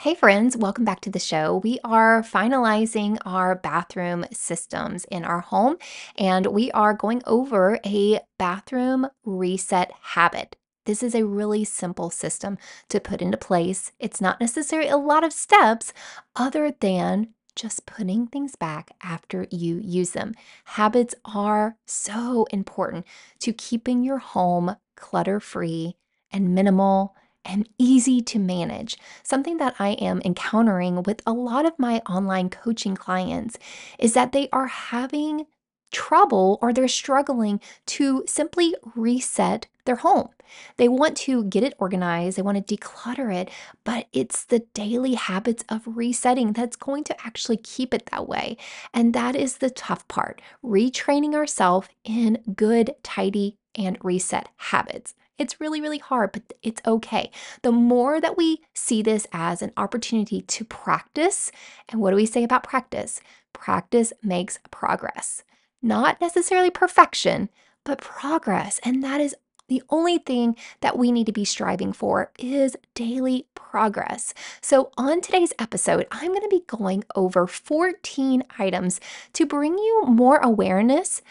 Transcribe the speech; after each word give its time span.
Hey, 0.00 0.14
friends, 0.14 0.56
welcome 0.56 0.86
back 0.86 1.02
to 1.02 1.10
the 1.10 1.18
show. 1.18 1.58
We 1.62 1.78
are 1.84 2.22
finalizing 2.22 3.18
our 3.26 3.54
bathroom 3.54 4.24
systems 4.32 5.04
in 5.10 5.26
our 5.26 5.40
home, 5.40 5.76
and 6.16 6.46
we 6.46 6.70
are 6.70 6.94
going 6.94 7.20
over 7.26 7.78
a 7.84 8.20
bathroom 8.38 9.08
reset 9.26 9.92
habit. 10.00 10.56
This 10.86 11.02
is 11.02 11.14
a 11.14 11.26
really 11.26 11.64
simple 11.64 12.08
system 12.08 12.56
to 12.88 12.98
put 12.98 13.20
into 13.20 13.36
place. 13.36 13.92
It's 13.98 14.22
not 14.22 14.40
necessarily 14.40 14.88
a 14.88 14.96
lot 14.96 15.22
of 15.22 15.34
steps 15.34 15.92
other 16.34 16.74
than 16.80 17.34
just 17.54 17.84
putting 17.84 18.26
things 18.26 18.56
back 18.56 18.92
after 19.02 19.46
you 19.50 19.82
use 19.84 20.12
them. 20.12 20.32
Habits 20.64 21.14
are 21.26 21.76
so 21.86 22.46
important 22.50 23.04
to 23.40 23.52
keeping 23.52 24.02
your 24.02 24.16
home 24.16 24.76
clutter 24.96 25.40
free 25.40 25.96
and 26.32 26.54
minimal 26.54 27.14
and 27.44 27.68
easy 27.78 28.20
to 28.20 28.38
manage. 28.38 28.96
Something 29.22 29.58
that 29.58 29.74
I 29.78 29.90
am 29.92 30.20
encountering 30.24 31.02
with 31.02 31.22
a 31.26 31.32
lot 31.32 31.66
of 31.66 31.78
my 31.78 32.00
online 32.08 32.50
coaching 32.50 32.94
clients 32.94 33.58
is 33.98 34.14
that 34.14 34.32
they 34.32 34.48
are 34.52 34.66
having 34.66 35.46
trouble 35.90 36.58
or 36.62 36.72
they're 36.72 36.88
struggling 36.88 37.60
to 37.84 38.24
simply 38.26 38.74
reset 38.94 39.66
their 39.84 39.96
home. 39.96 40.28
They 40.76 40.88
want 40.88 41.16
to 41.18 41.44
get 41.44 41.62
it 41.62 41.74
organized, 41.78 42.36
they 42.36 42.42
want 42.42 42.64
to 42.64 42.76
declutter 42.76 43.34
it, 43.34 43.50
but 43.84 44.06
it's 44.12 44.44
the 44.44 44.60
daily 44.74 45.14
habits 45.14 45.64
of 45.68 45.82
resetting 45.86 46.52
that's 46.52 46.76
going 46.76 47.04
to 47.04 47.26
actually 47.26 47.56
keep 47.56 47.94
it 47.94 48.08
that 48.10 48.28
way. 48.28 48.56
And 48.92 49.14
that 49.14 49.36
is 49.36 49.58
the 49.58 49.70
tough 49.70 50.06
part 50.08 50.40
retraining 50.64 51.34
ourselves 51.34 51.88
in 52.04 52.38
good, 52.54 52.94
tidy, 53.02 53.56
and 53.74 53.96
reset 54.02 54.48
habits. 54.56 55.14
It's 55.40 55.58
really, 55.58 55.80
really 55.80 55.98
hard, 55.98 56.32
but 56.32 56.52
it's 56.62 56.82
okay. 56.86 57.30
The 57.62 57.72
more 57.72 58.20
that 58.20 58.36
we 58.36 58.60
see 58.74 59.00
this 59.00 59.26
as 59.32 59.62
an 59.62 59.72
opportunity 59.78 60.42
to 60.42 60.64
practice, 60.66 61.50
and 61.88 61.98
what 61.98 62.10
do 62.10 62.16
we 62.16 62.26
say 62.26 62.44
about 62.44 62.62
practice? 62.62 63.22
Practice 63.54 64.12
makes 64.22 64.58
progress. 64.70 65.42
Not 65.80 66.20
necessarily 66.20 66.68
perfection, 66.68 67.48
but 67.84 68.02
progress. 68.02 68.80
And 68.84 69.02
that 69.02 69.22
is 69.22 69.34
the 69.68 69.82
only 69.88 70.18
thing 70.18 70.56
that 70.82 70.98
we 70.98 71.10
need 71.10 71.26
to 71.26 71.32
be 71.32 71.46
striving 71.46 71.94
for 71.94 72.32
is 72.38 72.76
daily 72.94 73.46
progress. 73.54 74.34
So, 74.60 74.90
on 74.98 75.20
today's 75.20 75.52
episode, 75.58 76.06
I'm 76.10 76.32
going 76.32 76.42
to 76.42 76.48
be 76.48 76.64
going 76.66 77.04
over 77.14 77.46
14 77.46 78.42
items 78.58 79.00
to 79.34 79.46
bring 79.46 79.78
you 79.78 80.04
more 80.06 80.38
awareness 80.38 81.22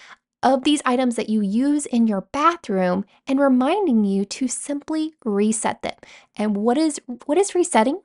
of 0.41 0.63
these 0.63 0.81
items 0.85 1.15
that 1.15 1.29
you 1.29 1.41
use 1.41 1.85
in 1.85 2.07
your 2.07 2.21
bathroom 2.21 3.05
and 3.27 3.39
reminding 3.39 4.05
you 4.05 4.25
to 4.25 4.47
simply 4.47 5.13
reset 5.25 5.81
them. 5.81 5.97
And 6.37 6.55
what 6.55 6.77
is 6.77 6.99
what 7.25 7.37
is 7.37 7.55
resetting? 7.55 8.01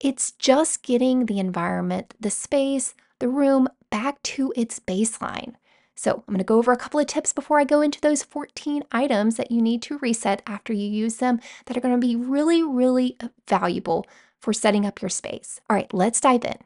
It's 0.00 0.32
just 0.32 0.82
getting 0.82 1.26
the 1.26 1.38
environment, 1.38 2.14
the 2.20 2.30
space, 2.30 2.94
the 3.18 3.28
room 3.28 3.68
back 3.90 4.22
to 4.22 4.52
its 4.56 4.78
baseline. 4.78 5.54
So, 5.98 6.12
I'm 6.12 6.34
going 6.34 6.38
to 6.38 6.44
go 6.44 6.58
over 6.58 6.72
a 6.72 6.76
couple 6.76 7.00
of 7.00 7.06
tips 7.06 7.32
before 7.32 7.58
I 7.58 7.64
go 7.64 7.80
into 7.80 8.02
those 8.02 8.22
14 8.22 8.82
items 8.92 9.36
that 9.36 9.50
you 9.50 9.62
need 9.62 9.80
to 9.82 9.96
reset 9.98 10.42
after 10.46 10.74
you 10.74 10.86
use 10.86 11.16
them 11.16 11.40
that 11.64 11.76
are 11.76 11.80
going 11.80 11.98
to 11.98 12.06
be 12.06 12.14
really, 12.14 12.62
really 12.62 13.16
valuable 13.48 14.06
for 14.38 14.52
setting 14.52 14.84
up 14.84 15.00
your 15.00 15.08
space. 15.08 15.58
All 15.70 15.76
right, 15.76 15.92
let's 15.94 16.20
dive 16.20 16.44
in. 16.44 16.58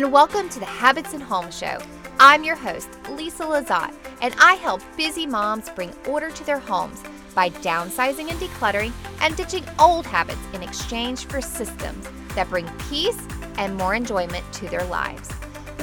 And 0.00 0.10
welcome 0.10 0.48
to 0.48 0.58
the 0.58 0.64
Habits 0.64 1.12
and 1.12 1.22
Home 1.22 1.50
Show. 1.50 1.78
I'm 2.18 2.42
your 2.42 2.56
host, 2.56 2.88
Lisa 3.10 3.42
Lazat, 3.42 3.94
and 4.22 4.34
I 4.40 4.54
help 4.54 4.80
busy 4.96 5.26
moms 5.26 5.68
bring 5.68 5.94
order 6.08 6.30
to 6.30 6.44
their 6.46 6.58
homes 6.58 7.02
by 7.34 7.50
downsizing 7.50 8.30
and 8.30 8.40
decluttering 8.40 8.92
and 9.20 9.36
ditching 9.36 9.62
old 9.78 10.06
habits 10.06 10.40
in 10.54 10.62
exchange 10.62 11.26
for 11.26 11.42
systems 11.42 12.08
that 12.34 12.48
bring 12.48 12.66
peace 12.88 13.20
and 13.58 13.76
more 13.76 13.94
enjoyment 13.94 14.42
to 14.54 14.70
their 14.70 14.84
lives. 14.84 15.28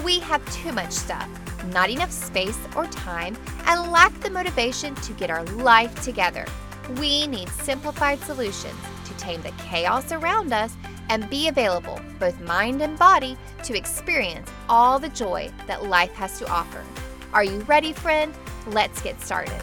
We 0.04 0.18
have 0.22 0.44
too 0.52 0.72
much 0.72 0.94
stuff, 0.94 1.30
not 1.72 1.92
enough 1.92 2.12
space 2.12 2.58
or 2.76 2.88
time, 2.88 3.38
and 3.68 3.92
lack 3.92 4.20
the 4.22 4.32
motivation 4.32 4.96
to 4.96 5.14
get 5.14 5.30
our 5.30 5.44
life 5.44 5.94
together. 6.02 6.48
We 7.00 7.28
need 7.28 7.50
simplified 7.50 8.20
solutions 8.22 8.80
to 9.06 9.14
tame 9.18 9.44
the 9.44 9.54
chaos 9.60 10.12
around 10.12 10.54
us 10.54 10.74
and 11.10 11.30
be 11.30 11.48
available, 11.48 12.00
both 12.20 12.40
mind 12.42 12.82
and 12.82 12.98
body, 12.98 13.38
to 13.64 13.78
experience 13.78 14.50
all 14.70 15.00
the 15.00 15.10
joy 15.10 15.52
that 15.68 15.86
life 15.86 16.14
has 16.14 16.40
to 16.40 16.48
offer. 16.50 16.84
Are 17.34 17.44
you 17.44 17.60
ready, 17.62 17.94
friend? 17.94 18.34
Let's 18.68 19.02
get 19.02 19.22
started. 19.22 19.62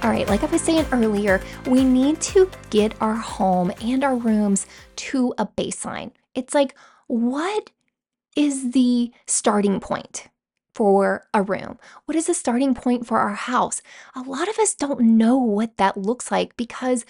All 0.00 0.10
right, 0.10 0.28
like 0.28 0.42
I 0.42 0.46
was 0.46 0.62
saying 0.62 0.86
earlier, 0.92 1.42
we 1.66 1.84
need 1.84 2.20
to 2.20 2.48
get 2.70 2.94
our 3.02 3.14
home 3.14 3.72
and 3.82 4.04
our 4.04 4.16
rooms 4.16 4.66
to 4.96 5.34
a 5.36 5.46
baseline. 5.46 6.12
It's 6.34 6.54
like, 6.54 6.74
what 7.08 7.70
is 8.36 8.70
the 8.70 9.12
starting 9.26 9.80
point? 9.80 10.28
For 10.78 11.26
a 11.34 11.42
room? 11.42 11.76
What 12.04 12.14
is 12.14 12.28
the 12.28 12.34
starting 12.34 12.72
point 12.72 13.04
for 13.04 13.18
our 13.18 13.34
house? 13.34 13.82
A 14.14 14.20
lot 14.20 14.48
of 14.48 14.60
us 14.60 14.76
don't 14.76 15.00
know 15.00 15.36
what 15.36 15.76
that 15.76 15.96
looks 15.96 16.30
like 16.30 16.56
because 16.56 17.04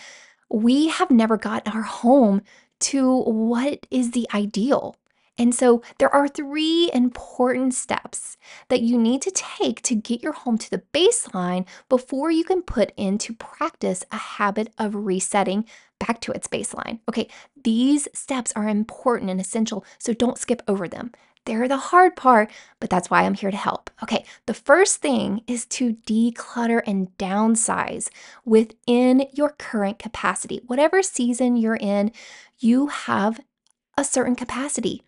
we 0.48 0.88
have 0.88 1.10
never 1.10 1.36
gotten 1.36 1.74
our 1.74 1.82
home 1.82 2.40
to 2.80 3.24
what 3.24 3.86
is 3.90 4.12
the 4.12 4.26
ideal. 4.32 4.96
And 5.36 5.54
so 5.54 5.82
there 5.98 6.08
are 6.14 6.28
three 6.28 6.90
important 6.94 7.74
steps 7.74 8.38
that 8.68 8.80
you 8.80 8.96
need 8.96 9.20
to 9.20 9.30
take 9.30 9.82
to 9.82 9.94
get 9.94 10.22
your 10.22 10.32
home 10.32 10.56
to 10.56 10.70
the 10.70 10.82
baseline 10.94 11.66
before 11.90 12.30
you 12.30 12.44
can 12.44 12.62
put 12.62 12.92
into 12.96 13.34
practice 13.34 14.02
a 14.10 14.16
habit 14.16 14.72
of 14.78 14.94
resetting 14.94 15.66
back 15.98 16.22
to 16.22 16.32
its 16.32 16.48
baseline. 16.48 17.00
Okay, 17.06 17.28
these 17.62 18.08
steps 18.14 18.50
are 18.56 18.66
important 18.66 19.30
and 19.30 19.42
essential, 19.42 19.84
so 19.98 20.14
don't 20.14 20.38
skip 20.38 20.62
over 20.66 20.88
them. 20.88 21.12
They're 21.48 21.66
the 21.66 21.78
hard 21.78 22.14
part, 22.14 22.50
but 22.78 22.90
that's 22.90 23.08
why 23.08 23.22
I'm 23.22 23.32
here 23.32 23.50
to 23.50 23.56
help. 23.56 23.88
Okay, 24.02 24.26
the 24.44 24.52
first 24.52 25.00
thing 25.00 25.40
is 25.46 25.64
to 25.66 25.94
declutter 26.06 26.82
and 26.86 27.08
downsize 27.16 28.10
within 28.44 29.26
your 29.32 29.54
current 29.58 29.98
capacity. 29.98 30.60
Whatever 30.66 31.02
season 31.02 31.56
you're 31.56 31.78
in, 31.80 32.12
you 32.58 32.88
have 32.88 33.40
a 33.96 34.04
certain 34.04 34.36
capacity. 34.36 35.02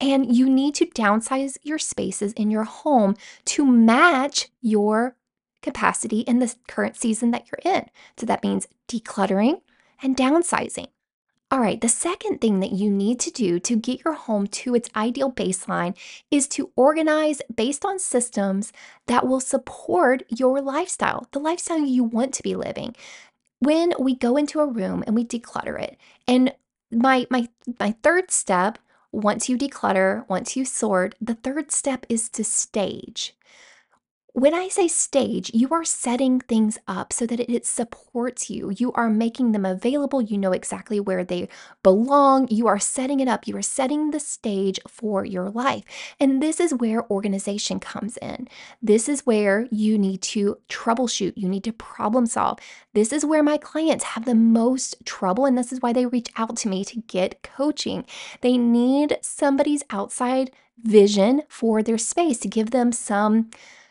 And 0.00 0.34
you 0.34 0.48
need 0.48 0.74
to 0.76 0.86
downsize 0.86 1.58
your 1.62 1.78
spaces 1.78 2.32
in 2.32 2.50
your 2.50 2.64
home 2.64 3.14
to 3.44 3.66
match 3.66 4.48
your 4.62 5.14
capacity 5.60 6.20
in 6.20 6.38
the 6.38 6.54
current 6.66 6.96
season 6.96 7.32
that 7.32 7.48
you're 7.52 7.74
in. 7.74 7.90
So 8.16 8.24
that 8.24 8.42
means 8.42 8.66
decluttering 8.88 9.60
and 10.02 10.16
downsizing. 10.16 10.86
All 11.48 11.60
right, 11.60 11.80
the 11.80 11.88
second 11.88 12.40
thing 12.40 12.58
that 12.58 12.72
you 12.72 12.90
need 12.90 13.20
to 13.20 13.30
do 13.30 13.60
to 13.60 13.76
get 13.76 14.04
your 14.04 14.14
home 14.14 14.48
to 14.48 14.74
its 14.74 14.90
ideal 14.96 15.30
baseline 15.30 15.96
is 16.28 16.48
to 16.48 16.72
organize 16.74 17.40
based 17.54 17.84
on 17.84 18.00
systems 18.00 18.72
that 19.06 19.28
will 19.28 19.38
support 19.38 20.24
your 20.28 20.60
lifestyle, 20.60 21.28
the 21.30 21.38
lifestyle 21.38 21.78
you 21.78 22.02
want 22.02 22.34
to 22.34 22.42
be 22.42 22.56
living. 22.56 22.96
When 23.60 23.92
we 23.96 24.16
go 24.16 24.36
into 24.36 24.58
a 24.58 24.66
room 24.66 25.04
and 25.06 25.14
we 25.14 25.24
declutter 25.24 25.80
it, 25.80 25.96
and 26.26 26.52
my 26.90 27.28
my 27.30 27.48
my 27.78 27.94
third 28.02 28.32
step 28.32 28.78
once 29.12 29.48
you 29.48 29.56
declutter, 29.56 30.28
once 30.28 30.56
you 30.56 30.64
sort, 30.64 31.14
the 31.20 31.34
third 31.34 31.70
step 31.70 32.06
is 32.08 32.28
to 32.30 32.42
stage. 32.42 33.36
When 34.36 34.52
I 34.52 34.68
say 34.68 34.86
stage, 34.86 35.50
you 35.54 35.70
are 35.70 35.82
setting 35.82 36.40
things 36.40 36.76
up 36.86 37.10
so 37.10 37.24
that 37.24 37.40
it 37.40 37.64
supports 37.64 38.50
you. 38.50 38.70
You 38.76 38.92
are 38.92 39.08
making 39.08 39.52
them 39.52 39.64
available. 39.64 40.20
You 40.20 40.36
know 40.36 40.52
exactly 40.52 41.00
where 41.00 41.24
they 41.24 41.48
belong. 41.82 42.46
You 42.48 42.66
are 42.66 42.78
setting 42.78 43.20
it 43.20 43.28
up. 43.28 43.46
You 43.46 43.56
are 43.56 43.62
setting 43.62 44.10
the 44.10 44.20
stage 44.20 44.78
for 44.86 45.24
your 45.24 45.48
life. 45.48 45.84
And 46.20 46.42
this 46.42 46.60
is 46.60 46.74
where 46.74 47.10
organization 47.10 47.80
comes 47.80 48.18
in. 48.18 48.46
This 48.82 49.08
is 49.08 49.24
where 49.24 49.68
you 49.70 49.96
need 49.96 50.20
to 50.24 50.58
troubleshoot. 50.68 51.32
You 51.34 51.48
need 51.48 51.64
to 51.64 51.72
problem 51.72 52.26
solve. 52.26 52.58
This 52.92 53.14
is 53.14 53.24
where 53.24 53.42
my 53.42 53.56
clients 53.56 54.04
have 54.04 54.26
the 54.26 54.34
most 54.34 54.96
trouble. 55.06 55.46
And 55.46 55.56
this 55.56 55.72
is 55.72 55.80
why 55.80 55.94
they 55.94 56.04
reach 56.04 56.28
out 56.36 56.58
to 56.58 56.68
me 56.68 56.84
to 56.84 57.00
get 57.06 57.42
coaching. 57.42 58.04
They 58.42 58.58
need 58.58 59.16
somebody's 59.22 59.82
outside 59.88 60.50
vision 60.82 61.40
for 61.48 61.82
their 61.82 61.96
space 61.96 62.36
to 62.40 62.48
give 62.48 62.70
them 62.70 62.92
some 62.92 63.48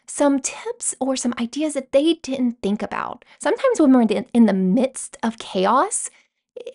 some 0.07 0.39
tips 0.39 0.95
or 0.99 1.15
some 1.15 1.33
ideas 1.39 1.73
that 1.73 1.91
they 1.91 2.15
didn't 2.15 2.61
think 2.61 2.81
about. 2.81 3.25
Sometimes 3.39 3.79
when 3.79 3.93
we're 3.93 4.23
in 4.33 4.45
the 4.45 4.53
midst 4.53 5.17
of 5.23 5.37
chaos, 5.37 6.09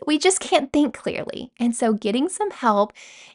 we 0.06 0.18
just 0.18 0.40
can't 0.40 0.72
think 0.72 0.94
clearly. 0.94 1.52
And 1.58 1.74
so, 1.74 1.92
getting 1.92 2.28
some 2.28 2.50
help 2.50 2.92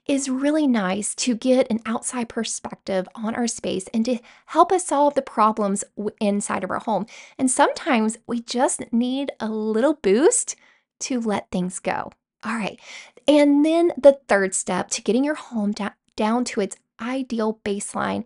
is 0.07 0.29
really 0.29 0.67
nice 0.67 1.15
to 1.15 1.35
get 1.35 1.69
an 1.71 1.79
outside 1.85 2.29
perspective 2.29 3.07
on 3.15 3.35
our 3.35 3.47
space 3.47 3.87
and 3.93 4.05
to 4.05 4.19
help 4.47 4.71
us 4.71 4.85
solve 4.85 5.15
the 5.15 5.21
problems 5.21 5.83
inside 6.19 6.63
of 6.63 6.69
our 6.69 6.79
home. 6.79 7.07
And 7.37 7.49
sometimes 7.49 8.17
we 8.27 8.41
just 8.41 8.91
need 8.93 9.31
a 9.39 9.49
little 9.49 9.95
boost 9.95 10.55
to 11.01 11.19
let 11.19 11.49
things 11.51 11.79
go. 11.79 12.11
All 12.43 12.55
right. 12.55 12.79
And 13.27 13.65
then 13.65 13.91
the 13.97 14.19
third 14.27 14.53
step 14.53 14.89
to 14.91 15.01
getting 15.01 15.23
your 15.23 15.35
home 15.35 15.71
da- 15.71 15.89
down 16.15 16.45
to 16.45 16.61
its 16.61 16.77
ideal 17.01 17.59
baseline 17.65 18.23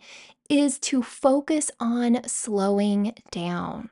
is 0.49 0.79
to 0.79 1.03
focus 1.03 1.69
on 1.79 2.21
slowing 2.25 3.13
down. 3.31 3.89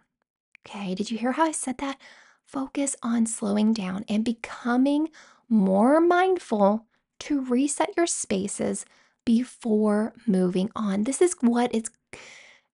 Okay, 0.68 0.96
did 0.96 1.12
you 1.12 1.18
hear 1.18 1.34
how 1.34 1.44
I 1.44 1.52
said 1.52 1.78
that? 1.78 1.98
Focus 2.46 2.96
on 3.04 3.26
slowing 3.26 3.74
down 3.74 4.04
and 4.10 4.26
becoming 4.26 5.10
more 5.48 6.02
mindful 6.02 6.86
to 7.20 7.46
reset 7.46 7.92
your 7.96 8.08
spaces 8.08 8.86
before 9.26 10.14
moving 10.26 10.72
on. 10.76 11.04
This 11.04 11.22
is 11.22 11.36
what 11.42 11.74
it's 11.74 11.90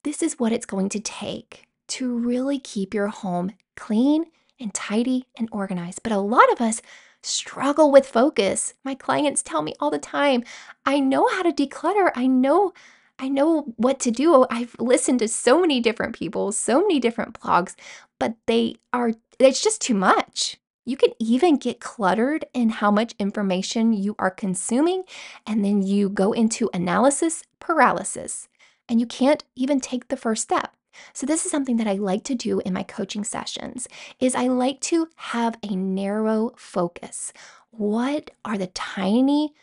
this 0.03 0.21
is 0.21 0.39
what 0.39 0.51
it's 0.51 0.65
going 0.65 0.89
to 0.89 0.99
take 0.99 1.65
to 1.87 2.17
really 2.17 2.59
keep 2.59 2.93
your 2.93 3.07
home 3.07 3.51
clean 3.75 4.25
and 4.59 4.73
tidy 4.73 5.25
and 5.37 5.49
organized. 5.51 6.01
But 6.03 6.11
a 6.11 6.19
lot 6.19 6.51
of 6.51 6.61
us 6.61 6.81
struggle 7.21 7.89
with 7.91 8.05
focus. 8.05 8.73
My 8.83 8.95
clients 8.95 9.41
tell 9.41 9.61
me 9.61 9.73
all 9.79 9.89
the 9.89 9.97
time, 9.97 10.43
I 10.85 10.99
know 10.99 11.27
how 11.29 11.41
to 11.41 11.51
declutter. 11.51 12.11
I 12.15 12.27
know 12.27 12.73
I 13.19 13.29
know 13.29 13.73
what 13.77 13.99
to 14.01 14.11
do. 14.11 14.45
I've 14.49 14.75
listened 14.79 15.19
to 15.19 15.27
so 15.27 15.59
many 15.59 15.79
different 15.79 16.15
people, 16.15 16.51
so 16.51 16.81
many 16.81 16.99
different 16.99 17.39
blogs, 17.39 17.75
but 18.19 18.35
they 18.47 18.75
are 18.91 19.13
it's 19.39 19.61
just 19.61 19.81
too 19.81 19.93
much. 19.95 20.57
You 20.85 20.97
can 20.97 21.11
even 21.19 21.57
get 21.57 21.79
cluttered 21.79 22.45
in 22.53 22.69
how 22.69 22.91
much 22.91 23.15
information 23.17 23.93
you 23.93 24.15
are 24.19 24.31
consuming 24.31 25.03
and 25.47 25.63
then 25.63 25.81
you 25.81 26.09
go 26.09 26.33
into 26.33 26.69
analysis 26.73 27.43
paralysis 27.59 28.49
and 28.89 28.99
you 28.99 29.05
can't 29.05 29.43
even 29.55 29.79
take 29.79 30.09
the 30.09 30.17
first 30.17 30.43
step. 30.43 30.75
So 31.13 31.25
this 31.25 31.45
is 31.45 31.51
something 31.51 31.77
that 31.77 31.87
I 31.87 31.93
like 31.93 32.23
to 32.25 32.35
do 32.35 32.59
in 32.59 32.73
my 32.73 32.83
coaching 32.83 33.23
sessions 33.23 33.87
is 34.19 34.35
I 34.35 34.47
like 34.47 34.79
to 34.81 35.07
have 35.15 35.57
a 35.63 35.75
narrow 35.75 36.51
focus. 36.55 37.33
What 37.71 38.31
are 38.45 38.57
the 38.57 38.67
tiny 38.67 39.53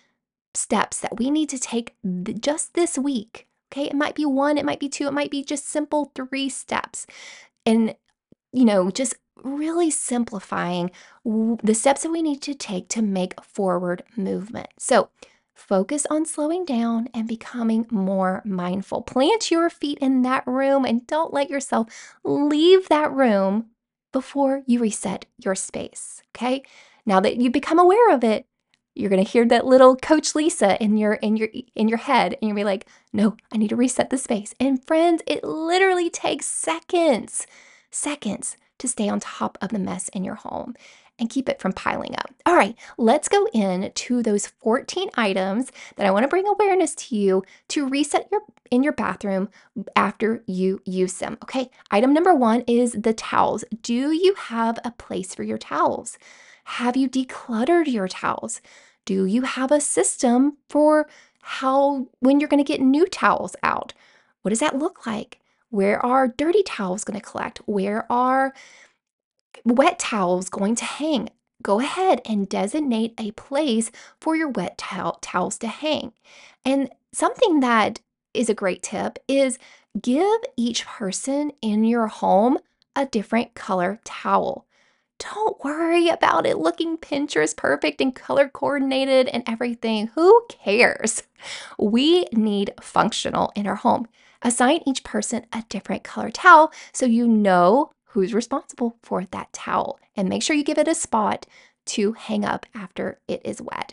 steps 0.55 1.00
that 1.00 1.19
we 1.19 1.31
need 1.31 1.49
to 1.50 1.58
take 1.58 1.94
th- 2.02 2.41
just 2.41 2.75
this 2.75 2.99
week? 2.99 3.47
Okay, 3.73 3.85
it 3.85 3.94
might 3.94 4.14
be 4.14 4.25
one, 4.25 4.58
it 4.58 4.64
might 4.64 4.81
be 4.81 4.88
two, 4.88 5.06
it 5.06 5.12
might 5.12 5.31
be 5.31 5.44
just 5.44 5.69
simple 5.69 6.11
3 6.14 6.49
steps. 6.49 7.06
And 7.64 7.94
you 8.52 8.64
know, 8.64 8.91
just 8.91 9.14
really 9.44 9.91
simplifying 9.91 10.91
the 11.25 11.75
steps 11.75 12.02
that 12.02 12.11
we 12.11 12.20
need 12.20 12.43
to 12.43 12.55
take 12.55 12.88
to 12.88 13.00
make 13.00 13.43
forward 13.43 14.02
movement. 14.17 14.69
So, 14.79 15.11
Focus 15.61 16.06
on 16.11 16.25
slowing 16.25 16.64
down 16.64 17.08
and 17.12 17.29
becoming 17.29 17.87
more 17.91 18.43
mindful. 18.47 19.02
Plant 19.02 19.50
your 19.50 19.69
feet 19.69 19.99
in 19.99 20.23
that 20.23 20.43
room 20.47 20.87
and 20.87 21.06
don't 21.06 21.35
let 21.35 21.50
yourself 21.50 22.17
leave 22.25 22.88
that 22.88 23.12
room 23.12 23.67
before 24.11 24.62
you 24.67 24.81
reset 24.81 25.26
your 25.38 25.55
space. 25.55 26.23
Okay? 26.35 26.62
Now 27.05 27.20
that 27.20 27.37
you 27.37 27.50
become 27.50 27.79
aware 27.79 28.11
of 28.11 28.25
it, 28.25 28.47
you're 29.00 29.11
going 29.11 29.25
to 29.25 29.31
hear 29.31 29.47
that 29.47 29.67
little 29.67 29.97
coach 29.97 30.35
Lisa 30.35 30.82
in 30.82 30.97
your 30.97 31.14
in 31.14 31.37
your 31.37 31.49
in 31.75 31.88
your 31.88 31.99
head 31.99 32.35
and 32.35 32.49
you'll 32.49 32.56
be 32.56 32.64
like, 32.64 32.87
"No, 33.12 33.37
I 33.52 33.56
need 33.56 33.69
to 33.69 33.76
reset 33.76 34.11
the 34.11 34.19
space." 34.19 34.55
And 34.61 34.85
friends, 34.87 35.23
it 35.26 35.43
literally 35.43 36.11
takes 36.11 36.47
seconds. 36.47 37.47
Seconds 37.91 38.56
to 38.79 38.88
stay 38.88 39.08
on 39.08 39.20
top 39.20 39.58
of 39.61 39.70
the 39.70 39.79
mess 39.79 40.08
in 40.11 40.25
your 40.25 40.37
home 40.37 40.75
and 41.20 41.29
keep 41.29 41.49
it 41.49 41.61
from 41.61 41.73
piling 41.73 42.14
up. 42.17 42.35
All 42.47 42.56
right, 42.56 42.75
let's 42.97 43.29
go 43.29 43.47
in 43.52 43.93
to 43.94 44.23
those 44.23 44.47
14 44.47 45.11
items 45.17 45.70
that 45.97 46.06
I 46.06 46.11
want 46.11 46.25
to 46.25 46.29
bring 46.29 46.49
awareness 46.49 46.94
to 46.94 47.17
you 47.17 47.44
to 47.69 47.87
reset 47.87 48.29
your 48.32 48.41
in 48.70 48.82
your 48.82 48.93
bathroom 48.93 49.50
after 49.94 50.43
you 50.47 50.81
use 50.85 51.14
them. 51.14 51.37
Okay, 51.43 51.70
item 51.91 52.14
number 52.14 52.35
one 52.35 52.62
is 52.67 52.93
the 52.93 53.12
towels. 53.12 53.64
Do 53.82 54.12
you 54.12 54.35
have 54.35 54.79
a 54.85 54.93
place 54.93 55.35
for 55.35 55.43
your 55.43 55.58
towels? 55.58 56.19
Have 56.64 56.97
you 56.97 57.08
decluttered 57.08 57.88
your 57.88 58.08
towels? 58.08 58.61
Do 59.05 59.25
you 59.25 59.43
have 59.43 59.73
a 59.73 59.81
system 59.81 60.58
for 60.69 61.08
how 61.43 62.08
when 62.20 62.38
you're 62.38 62.49
going 62.49 62.62
to 62.62 62.73
get 62.73 62.81
new 62.81 63.06
towels 63.06 63.56
out? 63.62 63.93
What 64.43 64.50
does 64.50 64.61
that 64.61 64.79
look 64.79 65.06
like? 65.06 65.41
Where 65.70 66.05
are 66.05 66.29
dirty 66.29 66.62
towels 66.62 67.05
going 67.05 67.19
to 67.19 67.25
collect? 67.25 67.58
Where 67.67 68.11
are 68.11 68.55
wet 69.64 69.99
towels 69.99 70.49
going 70.49 70.75
to 70.76 70.85
hang? 70.85 71.31
Go 71.62 71.81
ahead 71.81 72.23
and 72.25 72.49
designate 72.49 73.14
a 73.19 73.32
place 73.32 73.91
for 74.20 74.35
your 74.35 74.49
wet 74.49 74.79
towel, 74.79 75.19
towels 75.20 75.58
to 75.58 75.69
hang. 75.69 76.12
And 76.64 76.91
something 77.12 77.61
that 77.61 78.00
is 78.32 78.49
a 78.49 78.55
great 78.55 78.82
tip 78.82 79.19
is 79.29 79.58
give 80.00 80.41
each 80.56 80.87
person 80.87 81.52
in 81.61 81.85
your 81.85 82.06
home 82.06 82.58
a 82.97 83.06
different 83.06 83.55
color 83.55 84.00
towel. 84.05 84.67
Don't 85.21 85.63
worry 85.63 86.09
about 86.09 86.47
it 86.47 86.57
looking 86.57 86.97
Pinterest 86.97 87.55
perfect 87.55 88.01
and 88.01 88.15
color 88.15 88.49
coordinated 88.49 89.29
and 89.29 89.45
everything. 89.47 90.09
Who 90.15 90.47
cares? 90.49 91.23
We 91.79 92.25
need 92.33 92.73
functional 92.81 93.53
in 93.55 93.67
our 93.67 93.77
home. 93.77 94.09
Assign 94.43 94.81
each 94.87 95.05
person 95.05 95.45
a 95.53 95.65
different 95.69 96.05
color 96.05 96.31
towel 96.31 96.73
so 96.93 97.05
you 97.05 97.29
know 97.29 97.93
who's 98.07 98.33
responsible 98.33 98.97
for 99.03 99.27
that 99.27 99.53
towel 99.53 100.01
and 100.17 100.29
make 100.29 100.43
sure 100.43 100.57
you 100.57 100.65
give 100.65 100.79
it 100.79 100.89
a 100.89 100.95
spot 100.95 101.45
to 101.87 102.13
hang 102.15 102.45
up 102.45 102.65
after 102.75 103.21
it 103.29 103.43
is 103.45 103.61
wet. 103.61 103.93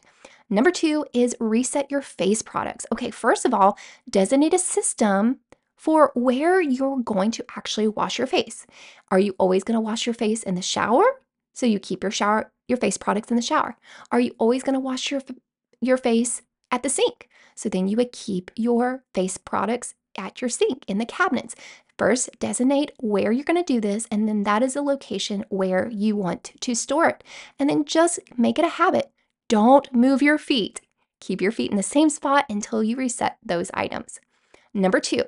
Number 0.49 0.71
two 0.71 1.05
is 1.13 1.35
reset 1.41 1.91
your 1.91 2.01
face 2.01 2.41
products. 2.41 2.85
Okay, 2.93 3.11
first 3.11 3.43
of 3.43 3.53
all, 3.53 3.77
designate 4.09 4.53
a 4.53 4.59
system 4.59 5.39
for 5.77 6.11
where 6.15 6.59
you're 6.59 6.99
going 6.99 7.31
to 7.31 7.45
actually 7.55 7.87
wash 7.87 8.17
your 8.17 8.27
face. 8.27 8.65
Are 9.09 9.19
you 9.19 9.35
always 9.37 9.63
going 9.63 9.77
to 9.77 9.81
wash 9.81 10.05
your 10.05 10.13
face 10.13 10.43
in 10.43 10.55
the 10.55 10.61
shower? 10.61 11.05
So 11.53 11.65
you 11.65 11.79
keep 11.79 12.03
your 12.03 12.11
shower 12.11 12.51
your 12.67 12.77
face 12.77 12.97
products 12.97 13.29
in 13.29 13.37
the 13.37 13.41
shower. 13.41 13.77
Are 14.11 14.19
you 14.19 14.35
always 14.37 14.63
going 14.63 14.73
to 14.73 14.79
wash 14.79 15.11
your 15.11 15.21
your 15.79 15.97
face 15.97 16.41
at 16.71 16.83
the 16.83 16.89
sink? 16.89 17.29
So 17.55 17.69
then 17.69 17.87
you 17.87 17.97
would 17.97 18.11
keep 18.11 18.51
your 18.55 19.03
face 19.13 19.37
products 19.37 19.95
at 20.17 20.41
your 20.41 20.49
sink 20.49 20.83
in 20.87 20.97
the 20.97 21.05
cabinets. 21.05 21.55
First, 21.97 22.29
designate 22.39 22.91
where 22.99 23.31
you're 23.31 23.43
going 23.43 23.63
to 23.63 23.73
do 23.73 23.81
this, 23.81 24.07
and 24.11 24.27
then 24.27 24.43
that 24.43 24.61
is 24.61 24.75
the 24.75 24.83
location 24.83 25.45
where 25.49 25.89
you 25.91 26.15
want 26.15 26.51
to 26.59 26.75
store 26.75 27.09
it. 27.09 27.23
And 27.57 27.69
then 27.69 27.85
just 27.85 28.19
make 28.37 28.59
it 28.59 28.65
a 28.65 28.69
habit. 28.69 29.11
Don't 29.49 29.91
move 29.93 30.21
your 30.21 30.37
feet. 30.37 30.81
Keep 31.19 31.41
your 31.41 31.51
feet 31.51 31.71
in 31.71 31.77
the 31.77 31.83
same 31.83 32.09
spot 32.09 32.45
until 32.49 32.83
you 32.83 32.95
reset 32.95 33.37
those 33.43 33.71
items. 33.73 34.19
Number 34.75 34.99
two, 34.99 35.23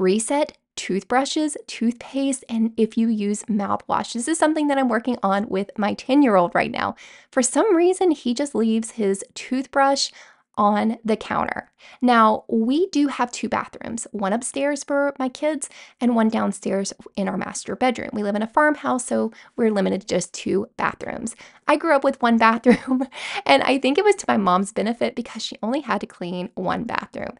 reset 0.00 0.56
toothbrushes, 0.76 1.58
toothpaste, 1.66 2.42
and 2.48 2.72
if 2.78 2.96
you 2.96 3.08
use 3.08 3.42
mouthwash. 3.44 4.14
This 4.14 4.28
is 4.28 4.38
something 4.38 4.68
that 4.68 4.78
I'm 4.78 4.88
working 4.88 5.18
on 5.22 5.46
with 5.48 5.70
my 5.76 5.92
10 5.92 6.22
year 6.22 6.36
old 6.36 6.54
right 6.54 6.70
now. 6.70 6.96
For 7.30 7.42
some 7.42 7.76
reason, 7.76 8.12
he 8.12 8.32
just 8.32 8.54
leaves 8.54 8.92
his 8.92 9.22
toothbrush 9.34 10.10
on 10.56 10.98
the 11.04 11.16
counter. 11.16 11.70
Now, 12.00 12.44
we 12.48 12.86
do 12.88 13.08
have 13.08 13.30
two 13.30 13.48
bathrooms 13.48 14.06
one 14.12 14.32
upstairs 14.32 14.82
for 14.82 15.14
my 15.18 15.28
kids 15.28 15.68
and 16.00 16.16
one 16.16 16.28
downstairs 16.28 16.92
in 17.14 17.28
our 17.28 17.36
master 17.36 17.76
bedroom. 17.76 18.10
We 18.14 18.22
live 18.22 18.34
in 18.34 18.42
a 18.42 18.46
farmhouse, 18.46 19.04
so 19.04 19.32
we're 19.56 19.70
limited 19.70 20.02
to 20.02 20.06
just 20.06 20.32
two 20.32 20.66
bathrooms. 20.76 21.36
I 21.68 21.76
grew 21.76 21.94
up 21.94 22.04
with 22.04 22.22
one 22.22 22.38
bathroom, 22.46 23.06
and 23.44 23.62
I 23.62 23.78
think 23.78 23.98
it 23.98 24.04
was 24.04 24.16
to 24.16 24.24
my 24.28 24.38
mom's 24.38 24.72
benefit 24.72 25.14
because 25.14 25.42
she 25.44 25.58
only 25.62 25.80
had 25.80 26.00
to 26.00 26.06
clean 26.06 26.50
one 26.54 26.84
bathroom. 26.84 27.36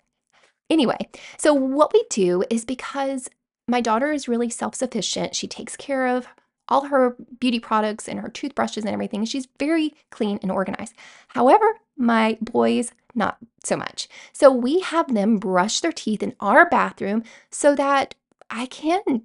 Anyway, 0.70 1.08
so 1.36 1.52
what 1.52 1.92
we 1.92 2.04
do 2.08 2.44
is 2.48 2.64
because 2.64 3.28
my 3.68 3.80
daughter 3.80 4.12
is 4.12 4.28
really 4.28 4.48
self 4.48 4.74
sufficient, 4.74 5.34
she 5.34 5.46
takes 5.46 5.76
care 5.76 6.06
of 6.06 6.26
all 6.68 6.86
her 6.86 7.16
beauty 7.40 7.58
products 7.58 8.08
and 8.08 8.20
her 8.20 8.28
toothbrushes 8.28 8.84
and 8.84 8.92
everything. 8.92 9.24
She's 9.24 9.48
very 9.58 9.94
clean 10.10 10.38
and 10.40 10.52
organized. 10.52 10.94
However, 11.28 11.80
my 11.96 12.38
boys, 12.40 12.92
not 13.14 13.38
so 13.64 13.76
much. 13.76 14.08
So 14.32 14.50
we 14.52 14.80
have 14.80 15.12
them 15.12 15.38
brush 15.38 15.80
their 15.80 15.92
teeth 15.92 16.22
in 16.22 16.34
our 16.40 16.68
bathroom 16.68 17.24
so 17.50 17.74
that 17.74 18.14
I 18.48 18.66
can 18.66 19.22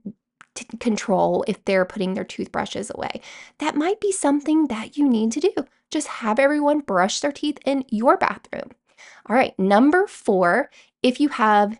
control 0.80 1.44
if 1.48 1.64
they're 1.66 1.86
putting 1.86 2.14
their 2.14 2.24
toothbrushes 2.24 2.92
away. 2.94 3.22
That 3.60 3.76
might 3.76 4.00
be 4.00 4.12
something 4.12 4.68
that 4.68 4.98
you 4.98 5.08
need 5.08 5.32
to 5.34 5.40
do. 5.40 5.54
Just 5.92 6.08
have 6.08 6.40
everyone 6.40 6.80
brush 6.80 7.20
their 7.20 7.32
teeth 7.32 7.60
in 7.66 7.86
your 7.90 8.18
bathroom. 8.18 8.72
All 9.28 9.36
right, 9.36 9.58
number 9.60 10.08
four, 10.08 10.70
if 11.06 11.20
you 11.20 11.30
have 11.30 11.78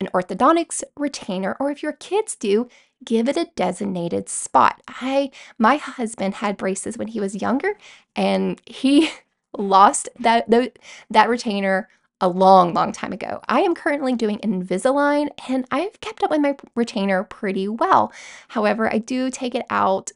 an 0.00 0.08
orthodontics 0.14 0.82
retainer 0.96 1.54
or 1.60 1.70
if 1.70 1.82
your 1.82 1.92
kids 1.92 2.34
do, 2.34 2.68
give 3.04 3.28
it 3.28 3.36
a 3.36 3.50
designated 3.54 4.30
spot. 4.30 4.80
I 4.88 5.30
my 5.58 5.76
husband 5.76 6.36
had 6.36 6.56
braces 6.56 6.96
when 6.96 7.08
he 7.08 7.20
was 7.20 7.42
younger 7.42 7.74
and 8.16 8.62
he 8.64 9.10
lost 9.58 10.08
that 10.18 10.48
that, 10.50 10.78
that 11.10 11.28
retainer 11.28 11.90
a 12.18 12.28
long, 12.28 12.72
long 12.72 12.92
time 12.92 13.12
ago. 13.12 13.42
I 13.46 13.60
am 13.60 13.74
currently 13.74 14.14
doing 14.14 14.38
Invisalign 14.38 15.28
and 15.50 15.66
I've 15.70 16.00
kept 16.00 16.22
up 16.22 16.30
with 16.30 16.40
my 16.40 16.56
retainer 16.74 17.24
pretty 17.24 17.68
well. 17.68 18.10
However, 18.48 18.90
I 18.90 18.98
do 18.98 19.28
take 19.28 19.54
it 19.54 19.66
out 19.68 20.12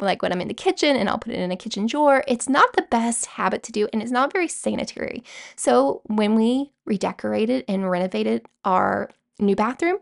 like 0.00 0.22
when 0.22 0.32
I'm 0.32 0.40
in 0.40 0.48
the 0.48 0.54
kitchen 0.54 0.96
and 0.96 1.08
I'll 1.08 1.18
put 1.18 1.32
it 1.32 1.38
in 1.38 1.52
a 1.52 1.56
kitchen 1.56 1.86
drawer. 1.86 2.24
It's 2.26 2.48
not 2.48 2.74
the 2.74 2.86
best 2.90 3.26
habit 3.26 3.62
to 3.64 3.72
do 3.72 3.88
and 3.92 4.02
it's 4.02 4.10
not 4.10 4.32
very 4.32 4.48
sanitary. 4.48 5.22
So 5.56 6.02
when 6.06 6.34
we 6.34 6.72
redecorated 6.84 7.64
and 7.68 7.88
renovated 7.88 8.46
our 8.64 9.10
new 9.38 9.56
bathroom, 9.56 9.98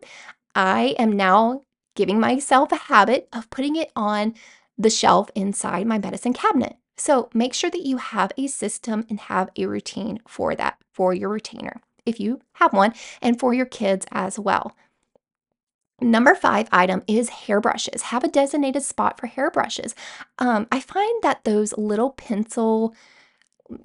I 0.55 0.95
am 0.99 1.13
now 1.13 1.63
giving 1.95 2.19
myself 2.19 2.73
a 2.73 2.77
habit 2.77 3.29
of 3.33 3.51
putting 3.51 3.77
it 3.77 3.93
on 3.95 4.35
the 4.79 4.91
shelf 4.91 5.31
inside 5.35 5.87
my 5.87 5.99
medicine 5.99 6.33
cabinet. 6.33 6.77
So 6.97 7.29
make 7.35 7.53
sure 7.53 7.71
that 7.71 7.87
you 7.87 7.99
have 7.99 8.33
a 8.37 8.47
system 8.47 9.07
and 9.11 9.21
have 9.21 9.51
a 9.57 9.67
routine 9.67 10.21
for 10.27 10.55
that, 10.55 10.79
for 10.93 11.13
your 11.13 11.29
retainer, 11.29 11.81
if 12.07 12.19
you 12.21 12.41
have 12.55 12.73
one, 12.73 12.95
and 13.21 13.39
for 13.39 13.53
your 13.53 13.67
kids 13.67 14.07
as 14.11 14.39
well. 14.39 14.75
Number 16.03 16.35
five 16.35 16.69
item 16.73 17.03
is 17.07 17.31
hairbrushes. 17.31 18.03
Have 18.03 18.25
a 18.25 18.29
designated 18.29 18.83
spot 18.83 19.19
for 19.19 19.29
hairbrushes. 19.29 19.95
Um, 20.39 20.67
I 20.73 20.81
find 20.81 21.23
that 21.23 21.45
those 21.45 21.77
little 21.79 22.11
pencil 22.11 22.95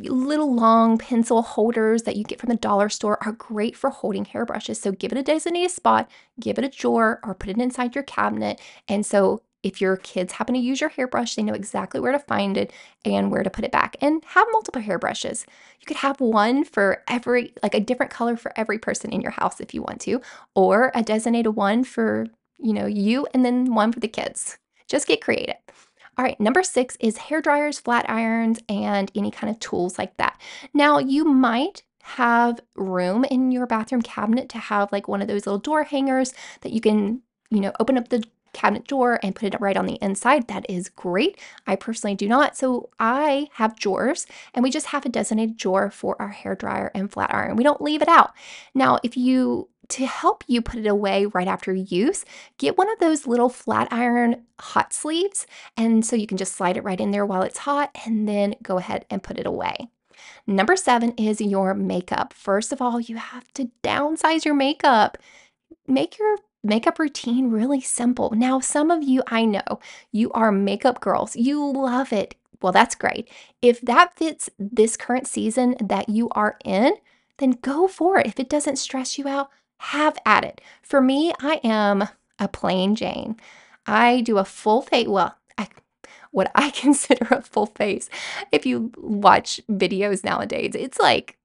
little 0.02 0.54
long 0.54 0.98
pencil 0.98 1.42
holders 1.42 2.04
that 2.04 2.18
you 2.18 2.24
get 2.26 2.42
from 2.42 2.50
the 2.50 2.56
dollar 2.56 2.90
store 2.90 3.18
are 3.24 3.32
great 3.32 3.76
for 3.76 3.90
holding 3.90 4.26
hairbrushes. 4.26 4.82
So 4.82 4.92
give 4.92 5.14
it 5.14 5.18
a 5.18 5.24
designated 5.24 5.72
spot, 5.72 6.10
give 6.40 6.58
it 6.58 6.66
a 6.66 6.70
drawer, 6.70 7.22
or 7.24 7.34
put 7.34 7.50
it 7.50 7.58
inside 7.58 7.96
your 7.96 8.04
cabinet. 8.04 8.60
And 8.90 9.06
so 9.06 9.44
if 9.68 9.82
your 9.82 9.98
kids 9.98 10.32
happen 10.34 10.56
to 10.56 10.62
use 10.62 10.80
your 10.80 10.90
hairbrush, 10.90 11.36
they 11.36 11.44
know 11.44 11.54
exactly 11.54 12.00
where 12.00 12.14
to 12.14 12.20
find 12.20 12.56
it 12.56 12.72
and 13.04 13.30
where 13.30 13.44
to 13.44 13.50
put 13.50 13.66
it 13.66 13.72
back. 13.72 13.98
And 14.00 14.24
have 14.28 14.48
multiple 14.52 14.82
hairbrushes. 14.82 15.46
You 15.82 15.86
could 15.86 15.98
have 15.98 16.22
one 16.22 16.64
for 16.64 17.04
every, 17.10 17.54
like 17.62 17.76
a 17.76 17.82
different 17.82 18.12
color 18.12 18.38
for 18.38 18.54
every 18.56 18.80
person 18.80 19.12
in 19.12 19.20
your 19.20 19.32
house 19.32 19.60
if 19.60 19.74
you 19.74 19.82
want 19.82 20.00
to, 20.02 20.22
or 20.56 20.92
a 20.96 21.04
designated 21.04 21.56
one 21.56 21.84
for, 21.84 22.28
you 22.58 22.72
know, 22.72 22.86
you 22.86 23.28
and 23.34 23.44
then 23.44 23.76
one 23.76 23.92
for 23.92 24.00
the 24.00 24.08
kids. 24.08 24.58
Just 24.88 25.06
get 25.06 25.22
creative. 25.22 25.56
All 26.18 26.24
right, 26.24 26.40
number 26.40 26.64
six 26.64 26.98
is 27.02 27.18
hair 27.18 27.42
dryers, 27.42 27.78
flat 27.78 28.10
irons, 28.10 28.60
and 28.70 29.12
any 29.14 29.30
kind 29.30 29.52
of 29.52 29.60
tools 29.60 30.00
like 30.00 30.16
that. 30.18 30.40
Now, 30.74 30.98
you 30.98 31.26
might 31.26 31.84
have 32.02 32.62
room 32.76 33.26
in 33.26 33.52
your 33.52 33.68
bathroom 33.68 34.02
cabinet 34.02 34.48
to 34.48 34.58
have 34.58 34.94
like 34.94 35.10
one 35.10 35.22
of 35.22 35.28
those 35.28 35.46
little 35.46 35.60
door 35.60 35.84
hangers 35.84 36.34
that 36.62 36.72
you 36.72 36.80
can, 36.80 37.22
you 37.50 37.60
know, 37.60 37.74
open 37.82 37.98
up 37.98 38.08
the 38.08 38.24
cabinet 38.54 38.88
door 38.88 39.20
and 39.24 39.36
put 39.36 39.54
it 39.54 39.62
right 39.62 39.78
on 39.78 39.86
the 39.86 39.98
inside. 40.02 40.48
That 40.48 40.66
is 40.70 40.90
great. 40.90 41.40
I 41.66 41.76
personally 41.76 42.16
do 42.16 42.28
not. 42.28 42.58
So 42.58 42.90
I 43.00 43.48
have 43.54 43.80
drawers 43.80 44.26
and 44.54 44.64
we 44.64 44.70
just 44.70 44.88
have 44.88 45.06
a 45.06 45.10
designated 45.10 45.58
drawer 45.58 45.90
for 45.90 46.20
our 46.22 46.30
hair 46.30 46.56
dryer 46.56 46.92
and 46.94 47.12
flat 47.12 47.34
iron. 47.34 47.56
We 47.56 47.64
don't 47.64 47.82
leave 47.82 48.02
it 48.02 48.08
out. 48.08 48.34
Now, 48.74 49.00
if 49.04 49.18
you 49.18 49.70
to 49.90 50.06
help 50.06 50.44
you 50.48 50.62
put 50.62 50.80
it 50.80 50.88
away 50.88 51.26
right 51.28 51.48
after 51.48 51.74
use, 51.74 52.26
get 52.58 52.78
one 52.78 52.90
of 52.92 53.00
those 53.00 53.26
little 53.26 53.50
flat 53.50 53.88
iron 53.92 54.44
hot 54.60 54.92
sleeves. 54.92 55.48
And 55.78 56.06
so 56.06 56.16
you 56.16 56.28
can 56.28 56.38
just 56.38 56.56
slide 56.56 56.78
it 56.78 56.84
right 56.84 57.00
in 57.00 57.12
there 57.12 57.26
while 57.26 57.42
it's 57.42 57.60
hot 57.60 57.96
and 58.06 58.28
then 58.28 58.56
go 58.62 58.78
ahead 58.78 59.06
and 59.10 59.24
put 59.24 59.40
it 59.40 59.48
away. 59.48 59.88
Number 60.46 60.76
seven 60.76 61.12
is 61.14 61.42
your 61.42 61.74
makeup. 61.74 62.34
First 62.34 62.72
of 62.72 62.82
all, 62.82 63.00
you 63.00 63.18
have 63.18 63.52
to 63.54 63.70
downsize 63.84 64.46
your 64.46 64.56
makeup. 64.56 65.18
Make 65.88 66.18
your 66.18 66.38
makeup 66.64 67.00
routine 67.00 67.50
really 67.52 67.82
simple. 67.82 68.32
Now, 68.36 68.60
some 68.60 68.92
of 68.92 69.04
you 69.04 69.24
I 69.28 69.46
know, 69.46 69.80
you 70.12 70.32
are 70.32 70.52
makeup 70.52 71.00
girls. 71.00 71.36
You 71.36 71.72
love 71.72 72.12
it. 72.12 72.36
Well, 72.62 72.72
that's 72.72 72.96
great. 72.96 73.30
If 73.62 73.82
that 73.82 74.18
fits 74.18 74.50
this 74.58 74.98
current 74.98 75.28
season 75.28 75.76
that 75.80 76.10
you 76.10 76.30
are 76.30 76.58
in, 76.66 76.94
then 77.38 77.52
go 77.62 77.88
for 77.88 78.20
it. 78.20 78.26
If 78.26 78.40
it 78.40 78.50
doesn't 78.50 78.78
stress 78.78 79.18
you 79.18 79.28
out, 79.28 79.50
have 79.78 80.18
at 80.26 80.44
it. 80.44 80.62
For 80.82 81.02
me, 81.02 81.34
I 81.40 81.60
am 81.64 82.08
a 82.40 82.48
plain 82.48 82.96
Jane. 82.96 83.38
I 83.86 84.22
do 84.22 84.38
a 84.38 84.46
full 84.46 84.82
face. 84.82 85.08
Well, 85.08 85.36
I, 85.58 85.68
what 86.32 86.52
I 86.56 86.70
consider 86.76 87.28
a 87.32 87.42
full 87.42 87.68
face. 87.68 88.10
If 88.52 88.66
you 88.66 88.92
watch 88.98 89.62
videos 89.70 90.24
nowadays, 90.24 90.74
it's 90.76 91.00
like, 91.00 91.38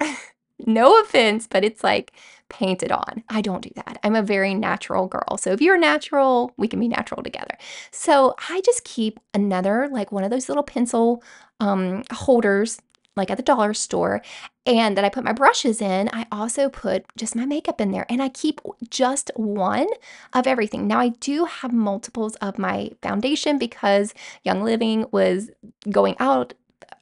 no 0.66 1.00
offense, 1.00 1.46
but 1.46 1.64
it's 1.64 1.82
like 1.82 2.12
painted 2.50 2.92
on. 2.92 3.24
I 3.28 3.40
don't 3.40 3.62
do 3.62 3.70
that. 3.76 3.98
I'm 4.04 4.14
a 4.14 4.22
very 4.22 4.54
natural 4.54 5.06
girl. 5.06 5.38
So 5.38 5.52
if 5.52 5.60
you're 5.60 5.78
natural, 5.78 6.52
we 6.56 6.68
can 6.68 6.80
be 6.80 6.88
natural 6.88 7.22
together. 7.22 7.56
So 7.90 8.34
I 8.50 8.60
just 8.60 8.84
keep 8.84 9.18
another, 9.32 9.88
like 9.90 10.12
one 10.12 10.24
of 10.24 10.30
those 10.30 10.48
little 10.48 10.62
pencil 10.62 11.22
um, 11.60 12.02
holders 12.12 12.80
like 13.16 13.30
at 13.30 13.36
the 13.36 13.42
dollar 13.42 13.74
store, 13.74 14.22
and 14.66 14.96
that 14.96 15.04
I 15.04 15.08
put 15.08 15.24
my 15.24 15.32
brushes 15.32 15.80
in, 15.80 16.08
I 16.12 16.26
also 16.30 16.68
put 16.68 17.04
just 17.16 17.34
my 17.34 17.44
makeup 17.44 17.80
in 17.80 17.90
there. 17.90 18.06
And 18.08 18.22
I 18.22 18.28
keep 18.28 18.60
just 18.88 19.30
one 19.34 19.88
of 20.32 20.46
everything. 20.46 20.86
Now, 20.86 21.00
I 21.00 21.08
do 21.08 21.44
have 21.44 21.72
multiples 21.72 22.36
of 22.36 22.58
my 22.58 22.90
foundation 23.02 23.58
because 23.58 24.14
Young 24.44 24.62
Living 24.62 25.06
was 25.10 25.50
going 25.90 26.16
out 26.18 26.54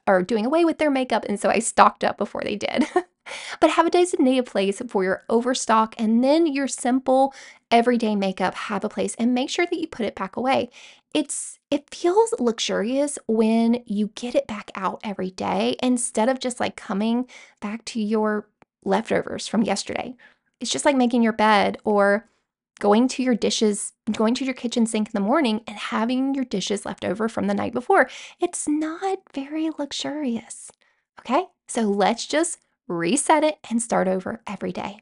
or 0.06 0.22
doing 0.22 0.46
away 0.46 0.64
with 0.64 0.78
their 0.78 0.90
makeup. 0.90 1.24
And 1.28 1.38
so 1.38 1.50
I 1.50 1.58
stocked 1.58 2.02
up 2.02 2.16
before 2.16 2.42
they 2.42 2.56
did. 2.56 2.86
but 3.60 3.70
have 3.70 3.86
a 3.86 3.90
designated 3.90 4.46
place 4.46 4.80
for 4.88 5.04
your 5.04 5.24
overstock 5.28 5.94
and 5.98 6.22
then 6.22 6.46
your 6.46 6.68
simple 6.68 7.34
everyday 7.70 8.16
makeup 8.16 8.54
have 8.54 8.84
a 8.84 8.88
place 8.88 9.14
and 9.16 9.34
make 9.34 9.50
sure 9.50 9.66
that 9.66 9.78
you 9.78 9.86
put 9.86 10.06
it 10.06 10.14
back 10.14 10.36
away. 10.36 10.70
It's 11.14 11.58
it 11.70 11.90
feels 11.90 12.34
luxurious 12.38 13.18
when 13.26 13.82
you 13.86 14.10
get 14.14 14.34
it 14.34 14.46
back 14.46 14.70
out 14.74 15.00
every 15.04 15.30
day 15.30 15.76
instead 15.82 16.28
of 16.28 16.40
just 16.40 16.60
like 16.60 16.76
coming 16.76 17.26
back 17.60 17.84
to 17.86 18.00
your 18.00 18.48
leftovers 18.84 19.46
from 19.46 19.62
yesterday. 19.62 20.14
It's 20.60 20.70
just 20.70 20.84
like 20.84 20.96
making 20.96 21.22
your 21.22 21.32
bed 21.32 21.78
or 21.84 22.28
going 22.78 23.08
to 23.08 23.22
your 23.22 23.34
dishes, 23.34 23.92
going 24.10 24.34
to 24.34 24.44
your 24.44 24.54
kitchen 24.54 24.86
sink 24.86 25.08
in 25.08 25.12
the 25.12 25.20
morning 25.20 25.62
and 25.66 25.76
having 25.76 26.34
your 26.34 26.44
dishes 26.44 26.86
left 26.86 27.04
over 27.04 27.28
from 27.28 27.46
the 27.46 27.54
night 27.54 27.72
before. 27.72 28.08
It's 28.40 28.68
not 28.68 29.18
very 29.34 29.70
luxurious. 29.78 30.70
Okay? 31.20 31.46
So 31.66 31.82
let's 31.82 32.26
just 32.26 32.58
reset 32.88 33.44
it 33.44 33.58
and 33.70 33.80
start 33.80 34.08
over 34.08 34.40
every 34.46 34.72
day. 34.72 35.00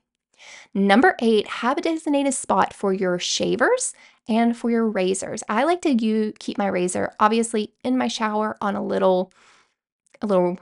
Number 0.74 1.16
eight, 1.20 1.46
have 1.46 1.78
a 1.78 1.80
designated 1.80 2.34
spot 2.34 2.74
for 2.74 2.92
your 2.92 3.18
shavers 3.18 3.94
and 4.28 4.56
for 4.56 4.70
your 4.70 4.86
razors. 4.86 5.42
I 5.48 5.64
like 5.64 5.80
to 5.82 6.32
keep 6.38 6.58
my 6.58 6.66
razor 6.66 7.12
obviously 7.18 7.72
in 7.82 7.96
my 7.96 8.08
shower 8.08 8.56
on 8.60 8.76
a 8.76 8.84
little 8.84 9.32
a 10.20 10.26
little 10.26 10.58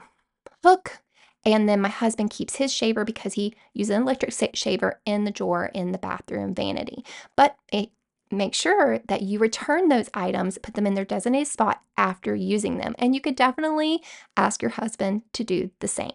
hook 0.63 1.01
and 1.45 1.69
then 1.69 1.79
my 1.79 1.89
husband 1.89 2.31
keeps 2.31 2.55
his 2.55 2.73
shaver 2.73 3.05
because 3.05 3.33
he 3.35 3.55
uses 3.73 3.95
an 3.95 4.01
electric 4.01 4.55
shaver 4.55 4.99
in 5.05 5.25
the 5.25 5.31
drawer 5.31 5.69
in 5.73 5.91
the 5.91 5.97
bathroom 5.97 6.55
vanity. 6.55 7.05
But 7.35 7.55
it, 7.71 7.91
make 8.31 8.55
sure 8.55 8.99
that 9.07 9.21
you 9.21 9.37
return 9.37 9.87
those 9.87 10.09
items, 10.15 10.57
put 10.57 10.73
them 10.73 10.87
in 10.87 10.95
their 10.95 11.05
designated 11.05 11.47
spot 11.47 11.81
after 11.97 12.33
using 12.33 12.77
them. 12.77 12.95
And 12.97 13.13
you 13.13 13.21
could 13.21 13.35
definitely 13.35 14.01
ask 14.35 14.61
your 14.61 14.71
husband 14.71 15.21
to 15.33 15.43
do 15.43 15.69
the 15.79 15.87
same. 15.87 16.13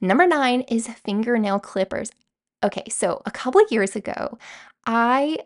Number 0.00 0.26
nine 0.26 0.62
is 0.62 0.88
fingernail 0.88 1.60
clippers. 1.60 2.10
Okay, 2.62 2.84
so 2.90 3.22
a 3.24 3.30
couple 3.30 3.60
of 3.60 3.72
years 3.72 3.96
ago, 3.96 4.38
I 4.86 5.38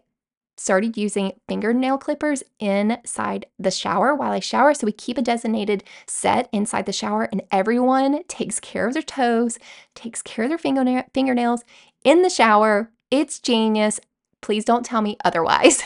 started 0.57 0.97
using 0.97 1.33
fingernail 1.49 1.99
clippers 1.99 2.43
inside 2.61 3.47
the 3.59 3.71
shower 3.71 4.15
while 4.15 4.33
I 4.33 4.41
shower. 4.41 4.75
So 4.75 4.87
we 4.87 4.93
keep 4.93 5.19
a 5.19 5.23
designated 5.23 5.85
set 6.07 6.49
inside 6.53 6.87
the 6.87 6.93
shower, 6.93 7.29
and 7.31 7.43
everyone 7.51 8.25
takes 8.29 8.61
care 8.61 8.87
of 8.87 8.95
their 8.95 9.03
toes, 9.03 9.59
takes 9.95 10.23
care 10.23 10.45
of 10.45 10.51
their 10.51 10.59
fingerna- 10.59 11.07
fingernails 11.13 11.63
in 12.05 12.23
the 12.23 12.31
shower. 12.31 12.91
It's 13.11 13.39
genius. 13.41 14.01
Please 14.41 14.65
don't 14.65 14.85
tell 14.85 15.03
me 15.03 15.17
otherwise. 15.25 15.83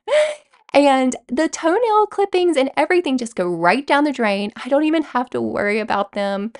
and 0.74 1.16
the 1.28 1.48
toenail 1.48 2.06
clippings 2.06 2.56
and 2.56 2.70
everything 2.76 3.18
just 3.18 3.34
go 3.34 3.48
right 3.48 3.86
down 3.86 4.04
the 4.04 4.12
drain. 4.12 4.52
I 4.56 4.68
don't 4.68 4.84
even 4.84 5.02
have 5.02 5.30
to 5.30 5.40
worry 5.40 5.80
about 5.80 6.12
them 6.12 6.52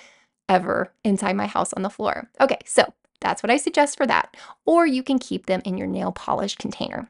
ever 0.51 0.93
inside 1.05 1.37
my 1.37 1.47
house 1.47 1.73
on 1.73 1.83
the 1.83 1.89
floor. 1.89 2.29
Okay, 2.41 2.59
so 2.67 2.93
that's 3.21 3.43
what 3.43 3.51
I 3.51 3.57
suggest 3.57 3.97
for 3.97 4.07
that. 4.07 4.37
Or 4.67 4.87
you 4.87 5.03
can 5.03 5.19
keep 5.19 5.47
them 5.47 5.63
in 5.65 5.79
your 5.79 5.87
nail 5.87 6.11
polish 6.11 6.57
container. 6.57 7.09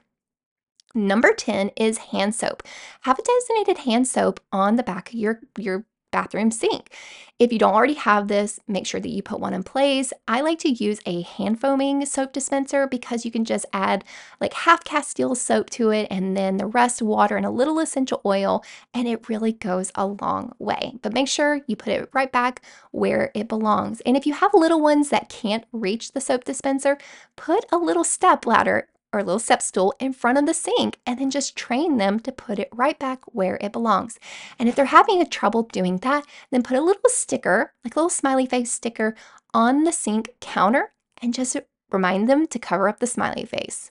Number 0.94 1.32
10 1.32 1.70
is 1.76 1.98
hand 1.98 2.34
soap. 2.34 2.62
Have 3.02 3.18
a 3.18 3.22
designated 3.22 3.84
hand 3.84 4.06
soap 4.06 4.40
on 4.52 4.76
the 4.76 4.82
back 4.82 5.08
of 5.08 5.14
your, 5.14 5.40
your 5.56 5.86
bathroom 6.10 6.50
sink. 6.50 6.90
If 7.38 7.52
you 7.52 7.58
don't 7.58 7.72
already 7.72 7.94
have 7.94 8.28
this, 8.28 8.60
make 8.68 8.86
sure 8.86 9.00
that 9.00 9.08
you 9.08 9.22
put 9.22 9.40
one 9.40 9.54
in 9.54 9.62
place. 9.62 10.12
I 10.28 10.42
like 10.42 10.58
to 10.58 10.68
use 10.68 11.00
a 11.06 11.22
hand 11.22 11.58
foaming 11.58 12.04
soap 12.04 12.34
dispenser 12.34 12.86
because 12.86 13.24
you 13.24 13.30
can 13.30 13.46
just 13.46 13.64
add 13.72 14.04
like 14.40 14.52
half 14.52 14.84
Castile 14.84 15.34
soap 15.34 15.70
to 15.70 15.90
it 15.90 16.06
and 16.10 16.36
then 16.36 16.58
the 16.58 16.66
rest 16.66 17.00
water 17.00 17.36
and 17.36 17.46
a 17.46 17.50
little 17.50 17.78
essential 17.78 18.20
oil, 18.26 18.62
and 18.92 19.08
it 19.08 19.28
really 19.28 19.52
goes 19.52 19.90
a 19.94 20.06
long 20.06 20.52
way. 20.58 20.98
But 21.00 21.14
make 21.14 21.28
sure 21.28 21.62
you 21.66 21.76
put 21.76 21.94
it 21.94 22.10
right 22.12 22.30
back 22.30 22.60
where 22.90 23.30
it 23.34 23.48
belongs. 23.48 24.02
And 24.02 24.16
if 24.16 24.26
you 24.26 24.34
have 24.34 24.52
little 24.52 24.80
ones 24.80 25.08
that 25.08 25.30
can't 25.30 25.64
reach 25.72 26.12
the 26.12 26.20
soap 26.20 26.44
dispenser, 26.44 26.98
put 27.36 27.64
a 27.72 27.78
little 27.78 28.04
step 28.04 28.44
ladder 28.44 28.88
or 29.12 29.22
little 29.22 29.38
step 29.38 29.62
stool 29.62 29.94
in 29.98 30.12
front 30.12 30.38
of 30.38 30.46
the 30.46 30.54
sink 30.54 30.98
and 31.06 31.18
then 31.18 31.30
just 31.30 31.56
train 31.56 31.96
them 31.96 32.20
to 32.20 32.32
put 32.32 32.58
it 32.58 32.68
right 32.72 32.98
back 32.98 33.20
where 33.26 33.58
it 33.60 33.72
belongs. 33.72 34.18
And 34.58 34.68
if 34.68 34.74
they're 34.74 34.86
having 34.86 35.20
a 35.20 35.26
trouble 35.26 35.64
doing 35.64 35.98
that, 35.98 36.24
then 36.50 36.62
put 36.62 36.76
a 36.76 36.82
little 36.82 37.02
sticker, 37.06 37.72
like 37.84 37.94
a 37.94 37.98
little 37.98 38.10
smiley 38.10 38.46
face 38.46 38.72
sticker 38.72 39.14
on 39.52 39.84
the 39.84 39.92
sink 39.92 40.30
counter 40.40 40.92
and 41.20 41.34
just 41.34 41.56
remind 41.90 42.28
them 42.28 42.46
to 42.46 42.58
cover 42.58 42.88
up 42.88 43.00
the 43.00 43.06
smiley 43.06 43.44
face. 43.44 43.90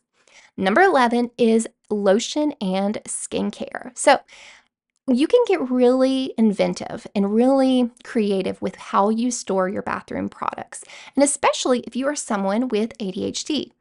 Number 0.56 0.82
11 0.82 1.32
is 1.38 1.68
lotion 1.90 2.54
and 2.62 2.96
skincare. 3.06 3.98
So, 3.98 4.20
you 5.12 5.26
can 5.26 5.44
get 5.48 5.72
really 5.72 6.36
inventive 6.38 7.08
and 7.16 7.34
really 7.34 7.90
creative 8.04 8.62
with 8.62 8.76
how 8.76 9.10
you 9.10 9.32
store 9.32 9.68
your 9.68 9.82
bathroom 9.82 10.30
products, 10.30 10.84
and 11.16 11.24
especially 11.24 11.80
if 11.80 11.96
you 11.96 12.08
are 12.08 12.16
someone 12.16 12.68
with 12.68 12.96
ADHD. 13.00 13.72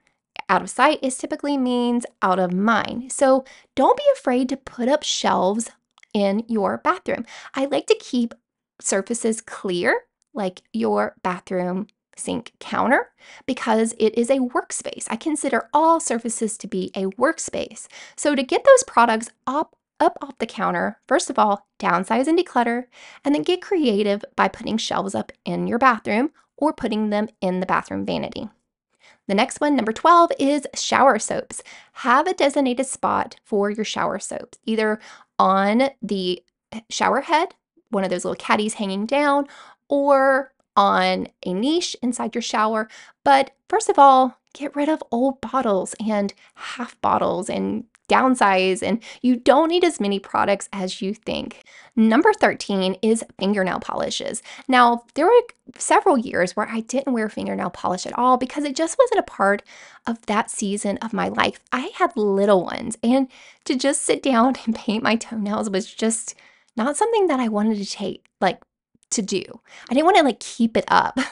Out 0.48 0.62
of 0.62 0.70
sight 0.70 0.98
is 1.02 1.18
typically 1.18 1.58
means 1.58 2.06
out 2.22 2.38
of 2.38 2.52
mind. 2.52 3.12
So 3.12 3.44
don't 3.74 3.96
be 3.96 4.04
afraid 4.14 4.48
to 4.48 4.56
put 4.56 4.88
up 4.88 5.02
shelves 5.02 5.70
in 6.14 6.44
your 6.48 6.78
bathroom. 6.78 7.26
I 7.54 7.66
like 7.66 7.86
to 7.88 7.98
keep 8.00 8.34
surfaces 8.80 9.40
clear, 9.40 10.04
like 10.32 10.62
your 10.72 11.16
bathroom 11.22 11.88
sink 12.16 12.52
counter, 12.58 13.10
because 13.46 13.94
it 13.98 14.16
is 14.18 14.30
a 14.30 14.38
workspace. 14.38 15.06
I 15.08 15.16
consider 15.16 15.68
all 15.72 16.00
surfaces 16.00 16.56
to 16.58 16.66
be 16.66 16.90
a 16.94 17.04
workspace. 17.04 17.86
So 18.16 18.34
to 18.34 18.42
get 18.42 18.64
those 18.64 18.82
products 18.84 19.30
up 19.46 19.76
up 20.00 20.16
off 20.22 20.38
the 20.38 20.46
counter, 20.46 21.00
first 21.08 21.28
of 21.28 21.38
all, 21.40 21.66
downsize 21.80 22.28
and 22.28 22.38
declutter, 22.38 22.84
and 23.24 23.34
then 23.34 23.42
get 23.42 23.60
creative 23.60 24.24
by 24.36 24.46
putting 24.46 24.76
shelves 24.76 25.12
up 25.12 25.32
in 25.44 25.66
your 25.66 25.78
bathroom 25.78 26.30
or 26.56 26.72
putting 26.72 27.10
them 27.10 27.28
in 27.40 27.58
the 27.60 27.66
bathroom 27.66 28.06
vanity. 28.06 28.48
The 29.28 29.34
next 29.34 29.60
one, 29.60 29.76
number 29.76 29.92
12, 29.92 30.32
is 30.38 30.66
shower 30.74 31.18
soaps. 31.18 31.62
Have 31.92 32.26
a 32.26 32.34
designated 32.34 32.86
spot 32.86 33.36
for 33.44 33.70
your 33.70 33.84
shower 33.84 34.18
soaps, 34.18 34.58
either 34.64 34.98
on 35.38 35.90
the 36.02 36.42
shower 36.88 37.20
head, 37.20 37.54
one 37.90 38.04
of 38.04 38.10
those 38.10 38.24
little 38.24 38.36
caddies 38.36 38.74
hanging 38.74 39.04
down, 39.04 39.46
or 39.88 40.52
on 40.76 41.28
a 41.44 41.52
niche 41.52 41.94
inside 42.02 42.34
your 42.34 42.42
shower. 42.42 42.88
But 43.22 43.50
first 43.68 43.90
of 43.90 43.98
all, 43.98 44.38
get 44.54 44.74
rid 44.74 44.88
of 44.88 45.02
old 45.12 45.40
bottles 45.42 45.94
and 46.04 46.32
half 46.54 46.98
bottles 47.02 47.50
and 47.50 47.84
downsize, 48.08 48.82
and 48.82 49.02
you 49.22 49.36
don't 49.36 49.68
need 49.68 49.84
as 49.84 50.00
many 50.00 50.18
products 50.18 50.68
as 50.72 51.00
you 51.00 51.14
think. 51.14 51.62
Number 51.96 52.32
13 52.32 52.96
is 53.02 53.24
fingernail 53.38 53.80
polishes. 53.80 54.42
Now, 54.68 55.04
there 55.14 55.26
were 55.26 55.42
several 55.76 56.16
years 56.16 56.54
where 56.54 56.68
I 56.68 56.80
didn't 56.80 57.12
wear 57.12 57.28
fingernail 57.28 57.70
polish 57.70 58.06
at 58.06 58.16
all 58.18 58.36
because 58.36 58.64
it 58.64 58.76
just 58.76 58.96
wasn't 58.98 59.20
a 59.20 59.30
part 59.30 59.62
of 60.06 60.24
that 60.26 60.50
season 60.50 60.98
of 60.98 61.12
my 61.12 61.28
life. 61.28 61.60
I 61.72 61.90
had 61.94 62.16
little 62.16 62.64
ones, 62.64 62.96
and 63.02 63.28
to 63.64 63.76
just 63.76 64.02
sit 64.02 64.22
down 64.22 64.56
and 64.66 64.74
paint 64.74 65.02
my 65.02 65.16
toenails 65.16 65.70
was 65.70 65.92
just 65.92 66.34
not 66.76 66.96
something 66.96 67.26
that 67.26 67.40
I 67.40 67.48
wanted 67.48 67.78
to 67.78 67.86
take, 67.86 68.26
like, 68.40 68.60
to 69.10 69.22
do. 69.22 69.42
I 69.90 69.94
didn't 69.94 70.04
want 70.04 70.18
to 70.18 70.22
like 70.22 70.40
keep 70.40 70.76
it 70.76 70.84
up. 70.88 71.18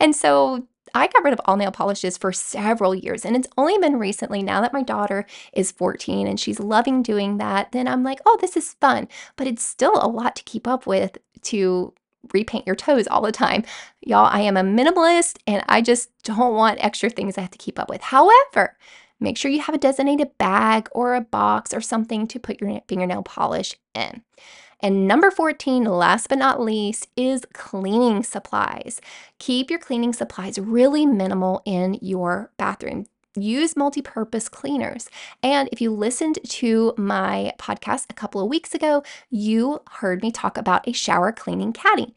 And 0.00 0.16
so 0.16 0.66
I 0.94 1.06
got 1.08 1.24
rid 1.24 1.32
of 1.32 1.40
all 1.44 1.56
nail 1.56 1.70
polishes 1.70 2.16
for 2.16 2.32
several 2.32 2.94
years. 2.94 3.24
And 3.24 3.36
it's 3.36 3.48
only 3.56 3.78
been 3.78 3.98
recently, 3.98 4.42
now 4.42 4.60
that 4.60 4.72
my 4.72 4.82
daughter 4.82 5.26
is 5.52 5.72
14 5.72 6.26
and 6.26 6.38
she's 6.38 6.60
loving 6.60 7.02
doing 7.02 7.38
that, 7.38 7.72
then 7.72 7.88
I'm 7.88 8.02
like, 8.02 8.20
oh, 8.26 8.38
this 8.40 8.56
is 8.56 8.74
fun. 8.74 9.08
But 9.36 9.46
it's 9.46 9.62
still 9.62 9.94
a 9.94 10.08
lot 10.08 10.36
to 10.36 10.44
keep 10.44 10.66
up 10.66 10.86
with 10.86 11.18
to 11.42 11.94
repaint 12.32 12.66
your 12.66 12.76
toes 12.76 13.06
all 13.08 13.22
the 13.22 13.32
time. 13.32 13.64
Y'all, 14.02 14.28
I 14.30 14.40
am 14.40 14.56
a 14.56 14.62
minimalist 14.62 15.38
and 15.46 15.64
I 15.68 15.80
just 15.80 16.10
don't 16.22 16.54
want 16.54 16.84
extra 16.84 17.10
things 17.10 17.38
I 17.38 17.42
have 17.42 17.50
to 17.50 17.58
keep 17.58 17.78
up 17.78 17.88
with. 17.88 18.02
However, 18.02 18.76
make 19.18 19.36
sure 19.36 19.50
you 19.50 19.60
have 19.60 19.74
a 19.74 19.78
designated 19.78 20.36
bag 20.38 20.88
or 20.92 21.14
a 21.14 21.20
box 21.20 21.72
or 21.72 21.80
something 21.80 22.26
to 22.28 22.38
put 22.38 22.60
your 22.60 22.80
fingernail 22.88 23.22
polish 23.22 23.76
in. 23.94 24.22
And 24.82 25.06
number 25.06 25.30
14, 25.30 25.84
last 25.84 26.28
but 26.28 26.38
not 26.38 26.60
least, 26.60 27.08
is 27.16 27.44
cleaning 27.52 28.22
supplies. 28.22 29.00
Keep 29.38 29.70
your 29.70 29.78
cleaning 29.78 30.12
supplies 30.12 30.58
really 30.58 31.06
minimal 31.06 31.62
in 31.64 31.98
your 32.00 32.50
bathroom 32.56 33.06
use 33.36 33.76
multi 33.76 34.02
purpose 34.02 34.48
cleaners. 34.48 35.08
And 35.42 35.68
if 35.72 35.80
you 35.80 35.92
listened 35.92 36.38
to 36.44 36.94
my 36.96 37.52
podcast 37.58 38.06
a 38.10 38.14
couple 38.14 38.40
of 38.40 38.48
weeks 38.48 38.74
ago, 38.74 39.02
you 39.30 39.82
heard 39.90 40.22
me 40.22 40.32
talk 40.32 40.56
about 40.56 40.86
a 40.88 40.92
shower 40.92 41.32
cleaning 41.32 41.72
caddy. 41.72 42.14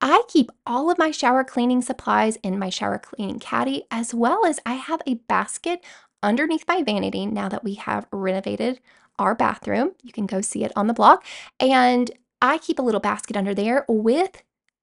I 0.00 0.22
keep 0.28 0.50
all 0.66 0.90
of 0.90 0.98
my 0.98 1.10
shower 1.10 1.44
cleaning 1.44 1.82
supplies 1.82 2.36
in 2.42 2.58
my 2.58 2.68
shower 2.68 2.98
cleaning 2.98 3.38
caddy, 3.38 3.84
as 3.90 4.14
well 4.14 4.44
as 4.44 4.60
I 4.66 4.74
have 4.74 5.00
a 5.06 5.14
basket 5.14 5.82
underneath 6.22 6.64
my 6.66 6.82
vanity 6.82 7.26
now 7.26 7.48
that 7.48 7.64
we 7.64 7.74
have 7.74 8.06
renovated 8.10 8.80
our 9.18 9.34
bathroom. 9.34 9.92
You 10.02 10.12
can 10.12 10.26
go 10.26 10.40
see 10.40 10.64
it 10.64 10.72
on 10.76 10.86
the 10.86 10.94
blog. 10.94 11.20
And 11.60 12.10
I 12.42 12.58
keep 12.58 12.78
a 12.78 12.82
little 12.82 13.00
basket 13.00 13.36
under 13.36 13.54
there 13.54 13.84
with 13.88 14.42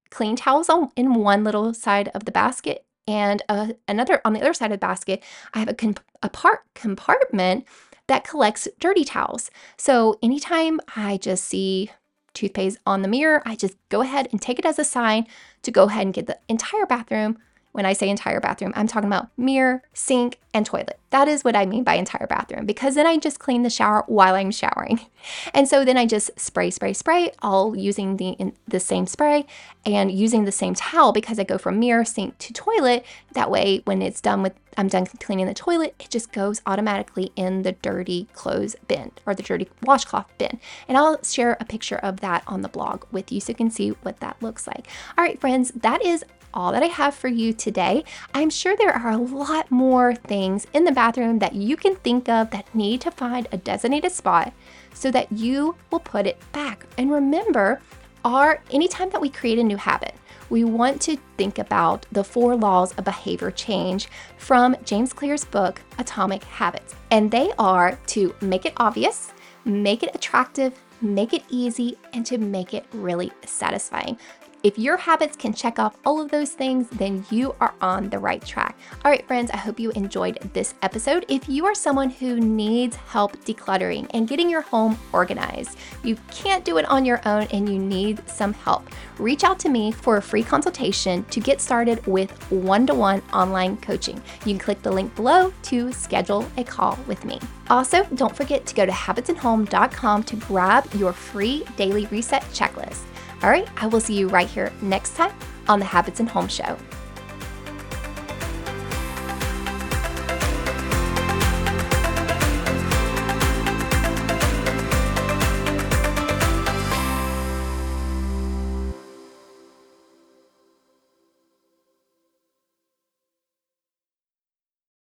clean 0.10 0.36
towels 0.36 0.70
on 0.70 0.90
in 0.96 1.14
one 1.14 1.44
little 1.44 1.74
side 1.74 2.10
of 2.14 2.26
the 2.26 2.32
basket 2.32 2.86
and 3.08 3.42
uh, 3.50 3.74
another 3.88 4.22
on 4.26 4.34
the 4.34 4.42
other 4.42 4.54
side 4.54 4.72
of 4.72 4.80
the 4.80 4.86
basket. 4.86 5.24
I 5.54 5.60
have 5.60 5.70
a, 5.70 5.74
comp- 5.74 6.04
a 6.22 6.30
part 6.30 6.62
compartment 6.76 7.66
that 8.08 8.28
collects 8.28 8.68
dirty 8.80 9.06
towels. 9.06 9.52
So 9.78 10.18
anytime 10.22 10.80
I 10.96 11.18
just 11.18 11.46
see 11.46 11.92
toothpaste 12.34 12.78
on 12.86 13.02
the 13.02 13.08
mirror, 13.08 13.42
I 13.46 13.56
just 13.56 13.78
go 13.90 14.02
ahead 14.02 14.28
and 14.32 14.42
take 14.42 14.60
it 14.60 14.66
as 14.66 14.80
a 14.80 14.84
sign 14.84 15.28
to 15.64 15.72
go 15.72 15.84
ahead 15.86 16.04
and 16.04 16.14
get 16.14 16.28
the 16.28 16.40
entire 16.48 16.86
bathroom 16.86 17.38
when 17.72 17.86
I 17.86 17.94
say 17.94 18.10
entire 18.10 18.40
bathroom, 18.40 18.74
I'm 18.76 18.88
talking 18.88 19.08
about 19.08 19.30
mirror, 19.38 19.84
sink, 19.94 20.40
and 20.54 20.66
toilet. 20.66 21.00
That 21.12 21.28
is 21.28 21.44
what 21.44 21.56
I 21.56 21.66
mean 21.66 21.84
by 21.84 21.96
entire 21.96 22.28
bathroom 22.28 22.66
because 22.66 22.96
then 22.96 23.08
I 23.08 23.18
just 23.18 23.40
clean 23.40 23.64
the 23.64 23.70
shower 23.70 24.04
while 24.08 24.36
I'm 24.36 24.52
showering. 24.52 25.02
And 25.54 25.68
so 25.68 25.86
then 25.86 25.98
I 25.98 26.08
just 26.08 26.32
spray, 26.36 26.72
spray, 26.72 26.94
spray, 26.94 27.32
all 27.44 27.76
using 27.76 28.18
the 28.18 28.30
in, 28.30 28.54
the 28.68 28.80
same 28.80 29.06
spray 29.06 29.46
and 29.86 30.12
using 30.12 30.46
the 30.46 30.52
same 30.52 30.74
towel 30.74 31.12
because 31.12 31.38
I 31.38 31.44
go 31.44 31.60
from 31.60 31.80
mirror, 31.80 32.04
sink 32.04 32.40
to 32.40 32.54
toilet. 32.54 33.06
That 33.34 33.52
way 33.52 33.84
when 33.86 34.02
it's 34.02 34.20
done 34.20 34.42
with 34.42 34.54
I'm 34.78 34.88
done 34.88 35.06
cleaning 35.06 35.46
the 35.46 35.54
toilet, 35.54 35.94
it 36.00 36.10
just 36.10 36.32
goes 36.32 36.64
automatically 36.66 37.32
in 37.36 37.62
the 37.62 37.74
dirty 37.74 38.30
clothes 38.34 38.76
bin 38.88 39.12
or 39.28 39.36
the 39.36 39.44
dirty 39.44 39.70
washcloth 39.84 40.36
bin. 40.40 40.60
And 40.88 40.98
I'll 40.98 41.22
share 41.24 41.56
a 41.60 41.66
picture 41.66 41.98
of 41.98 42.22
that 42.22 42.44
on 42.48 42.64
the 42.64 42.70
blog 42.70 43.06
with 43.12 43.32
you 43.32 43.40
so 43.40 43.52
you 43.52 43.56
can 43.56 43.70
see 43.70 43.90
what 43.90 44.22
that 44.22 44.42
looks 44.42 44.66
like. 44.66 44.88
All 45.18 45.24
right, 45.24 45.40
friends, 45.40 45.72
that 45.76 46.04
is 46.04 46.26
all 46.54 46.72
that 46.72 46.84
I 46.84 46.88
have 46.88 47.16
for 47.16 47.28
you 47.28 47.54
today. 47.54 48.04
I'm 48.34 48.50
sure 48.50 48.76
there 48.76 48.94
are 48.94 49.12
a 49.12 49.18
lot 49.18 49.72
more 49.72 50.16
things 50.16 50.68
in 50.74 50.84
the 50.84 50.92
bathroom 50.92 51.40
that 51.40 51.56
you 51.56 51.76
can 51.78 51.96
think 51.96 52.30
of 52.30 52.52
that 52.52 52.74
need 52.74 53.02
to 53.02 53.12
find 53.12 53.48
a 53.52 53.58
designated 53.58 54.12
spot 54.12 54.54
so 54.94 55.12
that 55.12 55.32
you 55.32 55.76
will 55.90 56.00
put 56.00 56.26
it 56.26 56.40
back. 56.52 56.86
And 56.98 57.12
remember, 57.12 57.82
our 58.24 58.62
anytime 58.72 59.10
that 59.12 59.22
we 59.22 59.30
create 59.30 59.60
a 59.60 59.64
new 59.64 59.78
habit, 59.78 60.16
we 60.50 60.64
want 60.66 61.02
to 61.04 61.18
think 61.38 61.58
about 61.58 62.06
the 62.12 62.24
four 62.24 62.56
laws 62.56 62.94
of 62.96 63.06
behavior 63.06 63.52
change 63.52 64.10
from 64.38 64.76
James 64.84 65.14
Clear's 65.14 65.46
book, 65.46 65.82
Atomic 65.98 66.44
Habits. 66.44 66.94
And 67.10 67.32
they 67.32 67.54
are 67.58 67.98
to 68.08 68.36
make 68.42 68.66
it 68.66 68.74
obvious, 68.78 69.32
make 69.64 70.04
it 70.04 70.14
attractive, 70.14 70.78
make 71.02 71.34
it 71.34 71.44
easy, 71.50 71.98
and 72.14 72.26
to 72.26 72.38
make 72.38 72.74
it 72.74 72.86
really 72.92 73.32
satisfying. 73.46 74.20
If 74.64 74.78
your 74.78 74.96
habits 74.96 75.36
can 75.36 75.56
check 75.56 75.80
off 75.80 75.98
all 76.06 76.22
of 76.22 76.30
those 76.30 76.52
things, 76.52 76.88
then 76.90 77.26
you 77.32 77.56
are 77.60 77.74
on 77.82 78.12
the 78.12 78.20
right 78.20 78.46
track. 78.46 78.78
All 79.04 79.10
right, 79.10 79.26
friends, 79.26 79.50
I 79.50 79.58
hope 79.58 79.80
you 79.80 79.90
enjoyed 79.92 80.38
this 80.54 80.76
episode. 80.84 81.26
If 81.30 81.50
you 81.50 81.66
are 81.66 81.74
someone 81.74 82.12
who 82.12 82.40
needs 82.40 82.96
help 82.96 83.36
decluttering 83.38 84.08
and 84.14 84.28
getting 84.28 84.52
your 84.52 84.62
home 84.62 85.00
organized, 85.14 85.80
you 86.04 86.16
can't 86.30 86.64
do 86.64 86.78
it 86.78 86.86
on 86.86 87.06
your 87.06 87.22
own 87.26 87.48
and 87.52 87.68
you 87.68 87.80
need 87.80 88.22
some 88.30 88.54
help, 88.54 88.88
reach 89.18 89.44
out 89.44 89.58
to 89.62 89.70
me 89.70 89.92
for 89.92 90.18
a 90.18 90.22
free 90.22 90.44
consultation 90.44 91.24
to 91.32 91.40
get 91.40 91.60
started 91.60 92.06
with 92.06 92.32
one 92.52 92.86
to 92.86 92.94
one 92.94 93.24
online 93.34 93.78
coaching. 93.78 94.22
You 94.46 94.54
can 94.54 94.60
click 94.60 94.84
the 94.84 94.92
link 94.92 95.16
below 95.16 95.52
to 95.64 95.92
schedule 95.92 96.46
a 96.58 96.64
call 96.64 97.00
with 97.08 97.26
me. 97.26 97.40
Also, 97.72 98.04
don't 98.14 98.36
forget 98.36 98.68
to 98.68 98.76
go 98.76 98.86
to 98.86 98.92
habitsandhome.com 98.92 100.24
to 100.24 100.36
grab 100.36 100.86
your 100.94 101.14
free 101.14 101.64
daily 101.78 102.06
reset 102.08 102.44
checklist. 102.54 103.06
All 103.44 103.50
right, 103.50 103.68
I 103.78 103.88
will 103.88 104.00
see 104.00 104.14
you 104.14 104.28
right 104.28 104.48
here 104.48 104.72
next 104.82 105.16
time 105.16 105.34
on 105.68 105.80
the 105.80 105.86
Habits 105.86 106.20
and 106.20 106.30
Home 106.30 106.48
Show. 106.48 106.78